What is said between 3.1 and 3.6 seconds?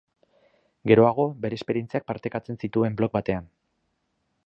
batean.